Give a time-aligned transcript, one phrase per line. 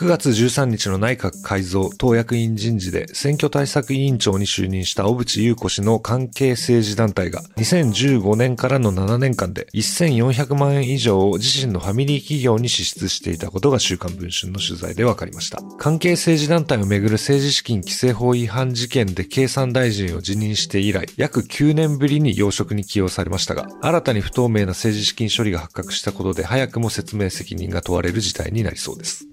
[0.00, 15.60] 9月13日の内閣改造党役員人事で選挙対策委員長に就任した小渕優子氏の関係政治団体が2015年からの7年間で1400万円以上を自身のファミリー企業に支出していたことが週刊文春の取材で分かりました。
[15.76, 29.26] 関係政治団体をめぐる政治資金規正法違反事件で経産大臣を辞任して以来、約9年ぶりに要職に起用されましたが、新たに不透明な政治資金処理が発覚したことで早くも説明責任が問われる事態になりそうです。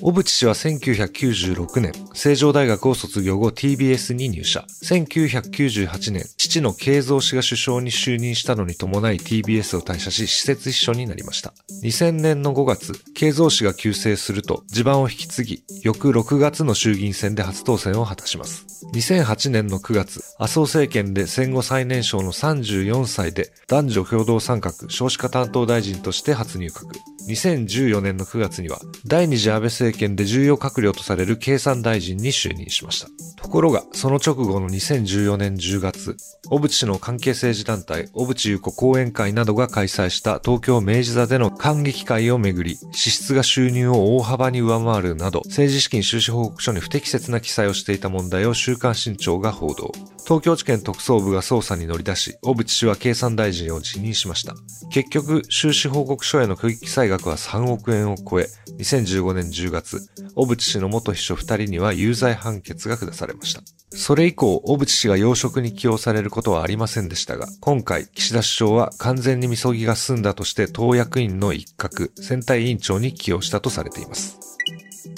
[0.00, 4.64] 小渕氏は1996年、成城大学を卒業後 TBS に入社。
[4.84, 11.54] 1998年、父の慶三氏が首相に就任したのに伴い TBS を退社し、施設秘書になりました。
[11.82, 18.66] 2000年の5月、慶三氏が急逝すると、地盤を引き継ぎ、翌6月の衆議院選で初当選を果たします。
[18.92, 27.15] 2008年の9月、麻生政権で戦後最年少の34歳で男女共同参画少子化担当大臣として初入閣。
[27.28, 33.08] 2014年の9月には、第二次安倍政権で重要閣僚とされる経産大臣に就任しました。
[33.42, 36.16] ところが、その直後の2014年10月、
[36.48, 49.92] 小渕氏の関係政治団体、小渕優子講演会などが開催した東京明治座での感激会をめぐり、支出が収入を大幅に上回るなど、政治資金収支報告書に不適切な記載をしていた問題を週刊新潮が報道。
[50.26, 54.54] 東京地検特捜部が捜査に乗り出し、小渕氏は経産大臣を辞任しました。
[54.90, 60.00] 結局、収支報告書への区域記載が額は3億円を超え、2015年10月、
[60.34, 63.62] 小渕氏の元秘書2人には有罪判決が下されました。
[63.90, 74.38] それ以降、小渕氏が要職に起用されることはありませんでしたが、今回、岸田首相は完全にみそぎが済んだとして党役員の一角、選対委員長に起用したとされています。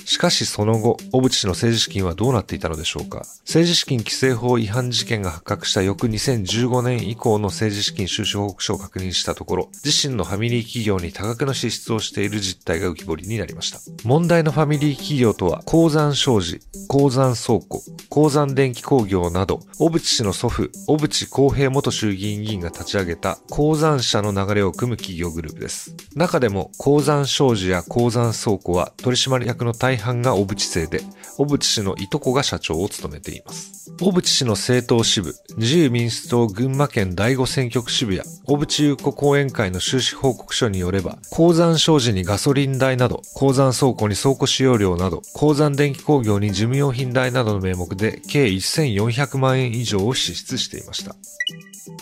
[0.09, 3.27] しかしその後、小渕氏の政治資金はどうなっていたのでしょうか？
[3.41, 13.81] 政治資金規正法違反事件が発覚した翌2015年以降の政治資金収支報告書を確認したところ、自身のファミリー企業に多額の支出をしている実態が浮き彫りになりました。
[14.03, 25.95] 問題のファミリー企業とは、鉱山商事、鉱山倉庫、鉱山電気工業など、小渕氏の祖父、小渕公平元衆議院議員が立ち上げた鉱山社の流れを組む企業グループです。
[26.15, 31.05] 中でも、鉱山商事や鉱山倉庫は取締役の大半が小渕姓で、
[31.37, 33.93] 小渕氏のいとこが社長を務めています。
[34.01, 51.17] 小渕氏の政党支部、自由民主党群馬県第5選挙区支部や、小渕優子講演会の収支報告書によれば、鉱山商事にガソリン代など、鉱山倉庫に倉庫使用料など、鉱山電気工業に事務用品代などの名目で、計1400万円以上を支出していました。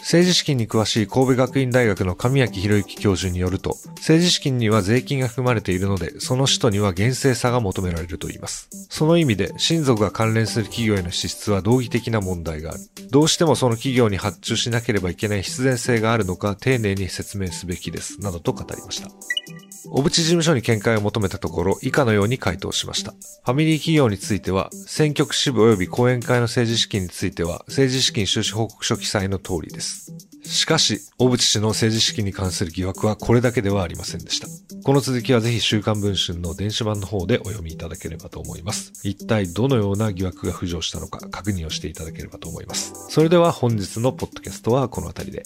[0.01, 8.69] 政治資金に詳しい神戸学院大学の神谷博之教授によると、政治資金には税金が含まれているので、その使途には厳正さが求めめられると言います。
[8.91, 12.81] その意味で、親族が関連する企業への支出は道義的な問題がある。
[13.11, 18.21] どうしてもその企業に発注しなければいけない必然性があるのか丁寧に説明すべきです。
[18.21, 19.09] などと語りました。
[19.89, 23.13] 小渕事務所に見解を求めたところ、以下のように回答しました。
[23.13, 30.13] ファミリー企業については、選挙区支部及び講演会の政治資金については、政治資金収支報告書記載の通りです。
[30.47, 34.49] しかし、小渕氏の政治資金に関する疑惑はこれだけではありませんでした。
[34.85, 38.93] この続きはぜひ週刊文春の電子版の方でお読みいただければと思います。
[39.03, 42.93] 一体どのような疑惑が浮上したのか確認をしていただければと思います。
[43.09, 45.43] それでは本日のポッドキャストはこの辺りで。